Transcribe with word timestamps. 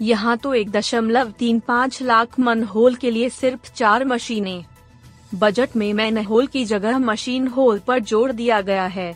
यहाँ 0.00 0.36
तो 0.36 0.54
एक 0.54 0.70
दशमलव 0.70 1.30
तीन 1.38 1.58
पाँच 1.60 2.02
लाख 2.02 2.38
मन 2.40 2.62
होल 2.64 2.94
के 2.94 3.10
लिए 3.10 3.28
सिर्फ़ 3.28 3.72
चार 3.72 4.04
मशीनें। 4.04 4.64
बजट 5.34 5.76
में 5.76 5.92
मैन 5.94 6.18
होल 6.18 6.46
की 6.46 6.64
जगह 6.64 6.98
मशीन 6.98 7.46
होल 7.46 7.78
पर 7.78 7.98
ज़ोर 8.00 8.32
दिया 8.32 8.60
गया 8.60 8.86
है। 8.86 9.14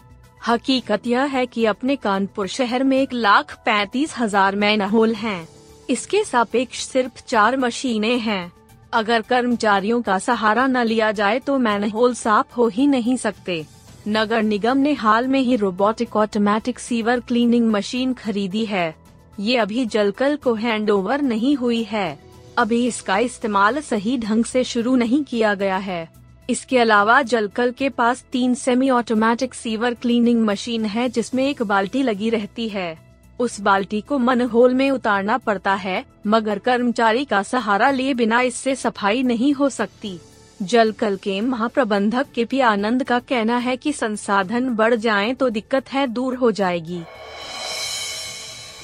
हकीकत 0.49 1.07
यह 1.07 1.25
है 1.27 1.45
कि 1.47 1.65
अपने 1.65 1.97
कानपुर 1.97 2.47
शहर 2.49 2.85
में 2.85 3.01
एक 3.01 3.13
लाख 3.13 3.55
पैंतीस 3.65 4.15
हज़ार 4.19 4.57
मैन 4.57 4.83
होल 4.83 5.15
हैं। 5.15 5.47
इसके 5.91 6.23
सापेक्ष 6.25 6.85
सिर्फ़ 6.87 7.23
चार 7.29 7.57
मशीनें 7.57 8.19
हैं। 8.19 8.53
अगर 8.93 9.23
कर्मचारियों 9.23 10.01
का 10.03 10.19
सहारा 10.19 10.67
न 10.67 10.83
लिया 10.85 11.13
जाए 11.13 11.39
तो 11.39 11.59
मैन 11.59 11.89
होल 11.91 12.15
साफ़ 12.15 12.55
हो 12.57 12.67
ही 12.69 12.87
नहीं 12.87 13.17
सकते। 13.17 13.65
नगर 14.09 14.43
निगम 14.43 14.79
ने 14.79 14.93
हाल 14.95 15.29
में 15.29 15.41
ही 15.41 15.57
robotic 15.57 16.17
automatic 16.17 16.79
sewer 16.79 17.21
cleaning 17.21 17.71
machine 17.71 18.13
खरीदी 18.15 18.65
है। 18.65 18.95
ये 19.41 19.57
अभी 19.57 19.85
जलकल 19.87 20.37
को 20.37 20.55
हैंडओवर 20.55 21.23
नहीं 21.23 21.55
हुई 21.57 21.83
है। 21.83 22.19
अभी 22.59 22.87
इसका 22.87 23.19
इस्तेमाल 23.19 23.81
सही 23.81 24.17
ढंग 24.19 24.45
से 24.45 24.65
शुरू 24.65 24.97
नहीं 24.97 25.23
किया 25.25 25.55
गया 25.55 25.77
है। 25.77 26.09
इसके 26.49 26.79
अलावा 26.79 27.21
जलकल 27.23 27.71
के 27.71 27.89
पास 27.89 28.25
तीन 28.33 28.55
semi 28.55 28.91
automatic 28.91 29.55
sewer 29.55 29.95
cleaning 29.95 30.43
machine 30.43 30.85
है 30.85 31.09
जिसमें 31.09 31.45
एक 31.45 31.63
बाल्टी 31.63 32.03
लगी 32.03 32.31
रहती 32.31 32.69
है। 32.69 32.97
उस 33.41 33.61
बाल्टी 33.61 34.01
को 34.01 34.19
मन 34.19 34.41
होल 34.41 34.75
में 34.75 34.91
उतारना 34.91 35.39
पड़ता 35.39 35.75
है, 35.75 36.05
मगर 36.27 36.59
कर्मचारी 36.59 37.25
का 37.25 37.43
सहारा 37.43 37.91
लिए 37.91 38.15
बिना 38.15 38.41
इससे 38.41 38.75
सफ़ाई 38.75 39.23
नहीं 39.23 39.53
हो 39.55 39.69
सकती। 39.69 40.19
जलकल 40.63 41.17
के 41.17 41.41
महाप्रबंधक 41.41 42.27
के 42.35 42.45
पी 42.45 42.61
आनंद 42.61 43.05
का 43.05 43.19
कहना 43.19 43.57
है 43.57 43.77
कि 43.77 43.93
संसाधन 43.93 44.69
बढ़ 44.69 44.95
जाएँ 44.95 45.35
तो 45.35 45.49
दिक्कत 45.51 45.93
है 45.93 46.07
दूर 46.07 46.35
हो 46.35 46.51
जाएगी। 46.51 47.01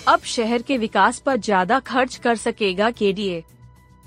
अब 0.08 0.20
शहर 0.20 0.62
के 0.62 0.76
विकास 0.78 1.18
पर 1.18 1.36
ज़्यादा 1.36 1.78
खर्च 1.80 2.16
कर 2.16 2.36
सकेगा 2.36 2.90
के 2.90 3.42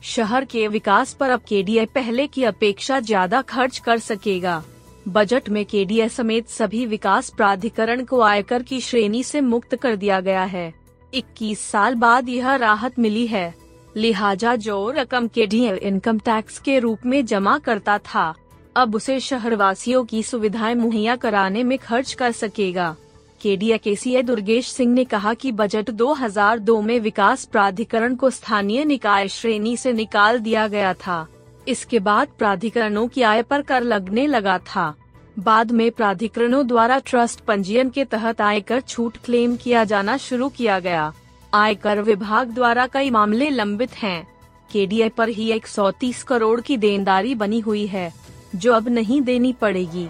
शहर 0.03 0.45
के 0.45 0.67
विकास 0.67 1.13
पर 1.13 1.29
अब 1.29 1.41
के 1.49 1.85
पहले 1.85 2.27
की 2.27 2.43
अपेक्षा 2.43 2.99
ज़्यादा 2.99 3.41
खर्च 3.41 3.77
कर 3.77 3.99
सकेगा। 3.99 4.63
बजट 5.07 5.49
में 5.49 5.65
के 5.65 6.07
समेत 6.09 6.47
सभी 6.47 6.85
विकास 6.85 7.29
प्राधिकरण 7.29 8.03
को 8.03 8.21
आयकर 8.21 8.63
की 8.63 8.79
श्रेणी 8.81 9.23
से 9.23 9.41
मुक्त 9.41 9.75
कर 9.75 9.95
दिया 9.95 10.19
गया 10.19 10.43
है। 10.43 10.73
21 11.13 11.59
साल 11.59 11.95
बाद 11.95 12.29
यह 12.29 12.55
राहत 12.55 12.99
मिली 12.99 13.27
है। 13.27 13.53
लिहाजा 13.97 14.55
जो 14.55 14.89
रकम 14.89 15.27
के 15.27 15.47
इनकम 15.77 16.19
टैक्स 16.19 16.59
के 16.59 16.79
रूप 16.79 17.05
में 17.05 17.25
जमा 17.25 17.57
करता 17.57 17.97
था, 17.97 18.33
अब 18.75 18.95
उसे 18.95 19.19
शहरवासियों 19.19 20.03
की 20.05 20.23
सुविधाएँ 20.23 20.75
मुहैया 20.75 21.15
कराने 21.15 21.63
में 21.63 21.77
खर्च 21.77 22.13
कर 22.13 22.31
सकेगा। 22.31 22.95
केडीए 23.41 23.77
के 23.77 23.95
सी 23.95 24.21
दुर्गेश 24.21 24.71
सिंह 24.71 24.93
ने 24.93 25.03
कहा 25.03 25.33
कि 25.33 25.51
बजट 25.51 25.89
2002 25.89 26.81
में 26.81 26.99
विकास 26.99 27.45
प्राधिकरण 27.45 28.15
को 28.15 28.29
स्थानीय 28.29 28.85
निकाय 28.85 29.27
श्रेणी 29.27 29.77
से 29.77 29.93
निकाल 29.93 30.39
दिया 30.39 30.67
गया 30.67 30.93
था। 30.93 31.27
इसके 31.67 31.99
बाद 31.99 32.27
प्राधिकरणों 32.37 33.07
की 33.07 33.21
आय 33.21 33.41
पर 33.41 33.61
कर 33.61 33.83
लगने 33.83 34.27
लगा 34.27 34.57
था। 34.57 34.95
बाद 35.39 35.71
में 35.71 35.91
प्राधिकरणों 35.91 36.67
द्वारा 36.67 36.99
ट्रस्ट 36.99 37.39
पंजीयन 37.39 37.89
के 37.89 38.05
तहत 38.05 38.41
आयकर 38.41 38.81
छूट 38.81 39.17
क्लेम 39.25 39.55
किया 39.55 39.83
जाना 39.83 40.17
शुरू 40.17 40.49
किया 40.49 40.79
गया। 40.79 41.13
आयकर 41.53 42.01
विभाग 42.01 42.47
द्वारा 42.47 42.87
कई 42.87 43.09
मामले 43.09 43.49
लंबित 43.49 43.91
हैं। 43.91 44.27
केडीए 44.71 45.09
पर 45.09 45.29
ही 45.29 45.51
130 45.51 46.23
करोड़ 46.23 46.61
की 46.61 46.77
देनदारी 46.77 47.35
बनी 47.35 47.59
हुई 47.59 47.87
है, 47.87 48.13
जो 48.55 48.73
अब 48.73 48.89
नहीं 48.89 49.21
देनी 49.21 49.53
पड़ेगी। 49.53 50.07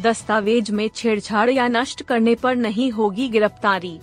दस्तावेज़ 0.00 0.72
में 0.72 0.88
छेड़छाड़ 0.88 1.50
या 1.50 1.66
नष्ट 1.68 2.02
करने 2.02 2.34
पर 2.34 2.56
नहीं 2.56 2.90
होगी 2.90 3.28
गिरफ्तारी। 3.28 3.98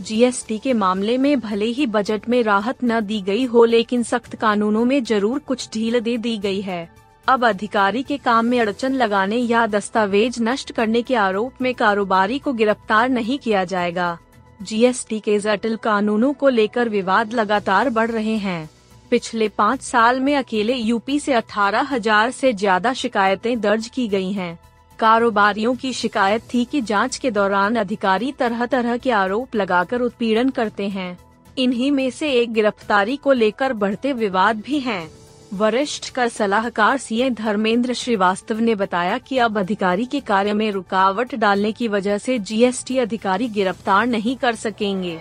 जीएसटी 0.00 0.58
के 0.58 0.72
मामले 0.72 1.16
में 1.18 1.40
भले 1.40 1.64
ही 1.66 1.86
बजट 1.86 2.28
में 2.28 2.42
राहत 2.42 2.82
न 2.84 3.00
दी 3.00 3.20
गई 3.20 3.44
हो, 3.44 3.64
लेकिन 3.64 4.02
सख्त 4.02 4.34
कानूनों 4.34 4.84
में 4.84 5.02
ज़रूर 5.04 5.38
कुछ 5.38 5.68
ढील 5.74 6.00
दे 6.00 6.16
दी 6.16 6.36
गई 6.38 6.60
है। 6.60 6.88
अब 7.26 7.44
अधिकारी 7.44 8.02
के 8.02 8.16
काम 8.16 8.46
में 8.46 8.60
अड़चन 8.60 8.92
लगाने 8.92 9.36
या 9.36 9.66
दस्तावेज़ 9.66 10.42
नष्ट 10.42 10.72
करने 10.72 11.02
के 11.02 11.14
आरोप 11.14 11.62
में 11.62 11.72
कारोबारी 11.74 12.38
को 12.38 12.52
गिरफ़्तार 12.52 13.08
नहीं 13.08 13.38
किया 13.38 13.64
जाएगा। 13.64 14.18
जीएसटी 14.60 15.20
के 15.20 15.38
जटिल 15.38 15.76
कानूनों 15.76 16.32
को 16.32 16.48
लेकर 16.48 16.88
विवाद 16.88 17.32
लगातार 17.32 17.90
बढ़ 17.90 18.10
रहे 18.10 18.36
हैं। 18.38 18.68
पिछले 19.10 19.48
पाँच 19.48 19.82
साल 19.82 20.20
में 20.20 20.34
अकेले 20.36 20.74
यूपी 20.74 21.18
से 21.20 21.32
अठारह 21.32 21.88
हज़ार 21.90 22.28
ऐसी 22.28 22.52
ज़्यादा 22.52 22.92
शिकायतें 22.94 23.60
दर्ज 23.60 23.88
की 23.88 24.06
गई 24.08 24.32
हैं। 24.32 24.58
कारोबारियों 25.02 25.74
की 25.76 25.92
शिकायत 25.92 26.42
थी 26.54 26.64
कि 26.64 26.80
जाँच 26.82 27.16
के 27.18 27.30
दौरान 27.30 27.76
अधिकारी 27.76 28.30
तरह 28.32 28.66
तरह 28.66 28.96
के 28.96 29.10
आरोप 29.10 29.54
लगाकर 29.56 30.00
उत्पीड़न 30.00 30.50
करते 30.50 30.88
हैं 30.88 31.16
इन्हीं 31.58 31.90
में 31.92 32.10
से 32.10 32.30
एक 32.32 32.52
गिरफ्तारी 32.52 33.16
को 33.16 33.32
लेकर 33.32 33.72
बढ़ते 33.72 34.12
विवाद 34.12 34.60
भी 34.66 34.78
हैं। 34.80 35.08
वरिष्ठ 35.54 36.08
कर 36.10 36.28
सलाहकार 36.28 36.98
सी 36.98 37.30
धर्मेंद्र 37.30 37.94
श्रीवास्तव 37.94 38.60
ने 38.60 38.74
बताया 38.74 39.18
कि 39.18 39.38
अब 39.38 39.58
अधिकारी 39.58 40.04
के 40.04 40.20
कार्य 40.20 40.52
में 40.52 40.70
रुकावट 40.72 41.34
डालने 41.34 41.72
की 41.72 41.88
वजह 41.88 42.18
से 42.18 42.38
जीएसटी 42.50 42.98
अधिकारी 42.98 43.48
गिरफ़्तार 43.48 44.06
नहीं 44.06 44.36
कर 44.36 44.54
सकेंगे 44.54 45.18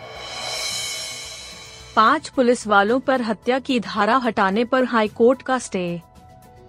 पाँच 1.96 2.30
पुलिस 2.30 2.66
वालों 2.68 3.00
पर 3.00 3.22
हत्या 3.22 3.60
की 3.60 3.80
धारा 3.80 4.18
हटाने 4.18 4.66
पर 4.66 4.84
हाईकोर्ट 4.84 5.42
का 5.42 5.58
स्टे 5.60 6.02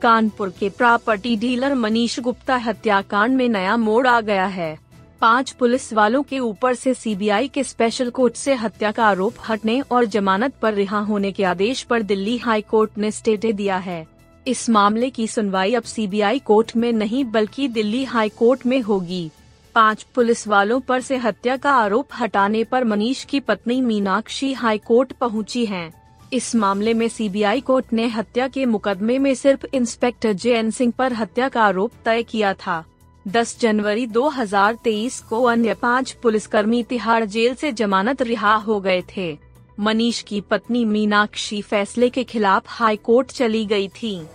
कानपुर 0.02 0.50
के 0.50 0.68
प्रॉपर्टी 0.68 1.36
डीलर 1.36 1.74
मनीष 1.74 2.20
गुप्ता 2.20 2.56
हत्याकांड 2.56 3.36
में 3.36 3.48
नया 3.48 3.76
मोड़ 3.76 4.06
आ 4.06 4.20
गया 4.20 4.46
है। 4.46 4.78
पाँच 5.20 5.50
पुलिस 5.50 5.92
वालों 5.92 6.22
के 6.22 6.38
ऊपर 6.38 6.74
से 6.74 6.94
सीबीआई 6.94 7.48
के 7.48 7.64
स्पेशल 7.64 8.10
कोर्ट 8.10 8.34
से 8.34 8.54
हत्या 8.54 8.90
का 8.92 9.04
आरोप 9.04 9.34
हटने 9.48 9.80
और 9.80 10.04
जमानत 10.04 10.54
पर 10.62 10.74
रिहा 10.74 11.00
होने 11.00 11.32
के 11.32 11.44
आदेश 11.44 11.82
पर 11.82 12.02
दिल्ली 12.02 12.36
हाई 12.38 12.60
कोर्ट 12.60 12.98
ने 12.98 13.10
स्टे 13.10 13.36
दिया 13.36 13.76
है। 13.76 14.06
इस 14.46 14.70
मामले 14.70 15.10
की 15.10 15.26
सुनवाई 15.26 15.74
अब 15.74 15.82
सीबीआई 15.82 16.38
कोर्ट 16.38 16.76
में 16.76 16.92
नहीं, 16.92 17.24
बल्कि 17.24 17.68
दिल्ली 17.68 18.04
हाई 18.04 18.28
कोर्ट 18.28 18.66
में 18.66 18.80
होगी। 18.80 19.30
पाँच 19.74 20.02
पुलिस 20.14 20.48
वालों 20.48 20.80
पर 20.80 21.00
से 21.00 21.16
हत्या 21.16 21.56
का 21.56 21.70
आरोप 21.70 22.08
हटाने 22.20 22.64
पर 22.64 22.84
मनीष 22.84 23.24
की 23.24 23.40
पत्नी 23.40 23.80
मीनाक्षी 23.80 24.52
हाई 24.52 24.78
कोर्ट 24.78 25.12
पहुँची 25.12 25.66
हैं। 25.66 26.01
इस 26.32 26.54
मामले 26.54 26.94
में 26.94 27.08
सीबीआई 27.08 27.60
कोर्ट 27.60 27.92
ने 27.92 28.06
हत्या 28.06 28.48
के 28.48 28.66
मुकदमे 28.66 29.18
में 29.18 29.34
सिर्फ़ 29.34 29.66
इंस्पेक्टर 29.74 30.32
जे 30.32 30.54
एन 30.54 30.70
सिंह 30.70 30.92
पर 30.98 31.12
हत्या 31.12 31.48
का 31.48 31.62
आरोप 31.62 31.92
तय 32.04 32.22
किया 32.22 32.54
था। 32.54 32.84
10 33.28 33.60
जनवरी 33.60 34.06
2023 34.06 35.20
को 35.20 35.42
अन्य 35.42 35.74
पाँच 35.74 36.12
पुलिसकर्मी 36.12 36.82
तिहाड़ 36.82 37.24
जेल 37.24 37.54
से 37.54 37.72
जमानत 37.72 38.22
रिहा 38.22 38.54
हो 38.54 38.80
गए 38.80 39.02
थे। 39.16 39.38
मनीष 39.80 40.22
की 40.22 40.40
पत्नी 40.40 40.84
मीनाक्षी 40.84 41.62
फैसले 41.62 42.10
के 42.10 42.24
खिलाफ 42.24 42.64
हाई 42.66 42.96
कोर्ट 42.96 43.30
चली 43.30 43.66
गई 43.66 43.88
थी। 43.88 44.26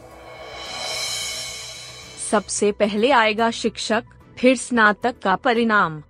सबसे 2.32 2.72
पहले 2.72 3.12
आएगा 3.12 3.52
शिक्षक, 3.52 4.04
फिर 4.38 4.58
स्नातक 4.58 5.16
का 5.24 5.36
परिणाम। 5.36 6.04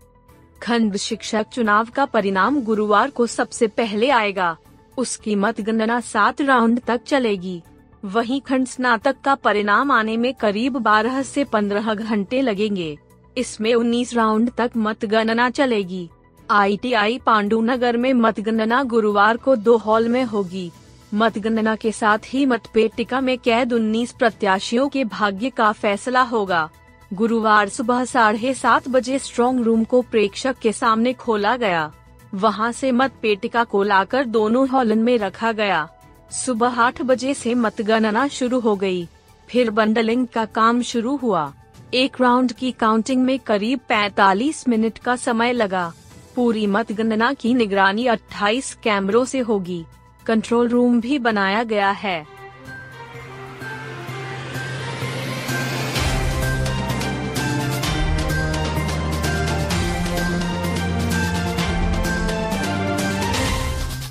खंड 0.64 0.98
शिक्षक 0.98 1.46
चुनाव 1.54 1.88
का 1.96 2.06
परिणाम 2.06 2.62
गुरुवार 2.62 3.10
को 3.10 3.28
सबसे 3.28 3.68
पहले 3.68 4.10
आएगा। 4.10 4.58
उसकी 4.98 5.36
मतगणना 5.36 6.00
सात 6.00 6.42
राउंड 6.42 6.82
तक 6.88 7.02
चलेगी। 7.04 7.62
वहीं 8.06 8.42
खंड 8.42 8.68
स्नातक 8.68 9.16
का 9.24 9.36
परिणाम 9.36 9.92
आने 9.92 10.18
में 10.18 10.34
करीब 10.34 10.78
12 10.78 11.22
से 11.22 11.44
15 11.44 11.94
घंटे 11.94 12.42
लगेंगे। 12.42 12.98
इसमें 13.38 13.74
19 13.74 14.14
राउंड 14.14 14.52
तक 14.58 14.72
मतगणना 14.78 15.50
चलेगी। 15.50 16.10
आईटीआई 16.52 17.18
पांडुनगर 17.26 17.98
में 17.98 18.14
मतगणना 18.14 18.84
गुरुवार 18.84 19.38
को 19.38 19.56
दो 19.56 19.78
हॉल 19.78 20.08
में 20.08 20.24
होगी। 20.24 20.72
मतगणना 21.14 21.76
के 21.76 21.92
साथ 21.92 22.18
ही 22.26 22.46
मतपेटिका 22.46 23.22
में 23.22 23.38
कैद 23.38 23.74
19 23.74 24.12
प्रत्याशियों 24.12 24.90
के 24.90 25.04
भाग्य 25.04 25.50
का 25.50 25.72
फैसला 25.72 26.22
होगा। 26.22 26.70
गुरुवार 27.14 27.70
सुबह 27.70 28.06
साढ़े 28.06 28.54
सात 28.54 28.90
बजे 28.90 29.20
स्ट्रॉन्ग 29.20 29.62
रूम 29.62 29.84
को 29.84 30.02
प्रेक्षक 30.02 30.56
के 30.62 30.72
सामने 30.72 31.14
खोला 31.14 31.58
गया। 31.58 31.92
वहाँ 32.38 32.72
से 32.72 32.92
मत 32.92 33.14
पेटिका 33.22 33.64
को 33.64 33.84
लाकर 33.84 34.26
दोनों 34.26 34.68
हॉलन 34.70 35.00
में 35.00 35.18
रखा 35.18 35.52
गया। 35.52 35.90
सुबह 36.32 36.82
आठ 36.82 37.02
बजे 37.02 37.34
से 37.34 37.56
मतगणना 37.56 38.28
शुरू 38.28 38.60
हो 38.60 38.76
गई। 38.76 39.08
फिर 39.50 39.70
बंडलिंग 39.70 40.28
का 40.28 40.46
काम 40.46 40.82
शुरू 40.82 41.16
हुआ। 41.16 41.54
एक 41.94 42.22
राउंड 42.22 42.54
की 42.54 42.72
काउंटिंग 42.72 43.24
में 43.24 43.40
करीब 43.40 43.80
45 43.90 44.68
मिनट 44.68 44.98
का 44.98 45.16
समय 45.16 45.54
लगा। 45.54 45.94
पूरी 46.36 46.68
मतगणना 46.68 47.34
की 47.34 47.54
निगरानी 47.54 48.06
28 48.06 48.78
कैमरों 48.84 49.26
से 49.26 49.40
होगी। 49.40 49.86
कंट्रोल 50.26 50.68
रूम 50.68 51.02
भी 51.02 51.20
बनाया 51.20 51.64
गया 51.64 51.90
है। 51.90 52.37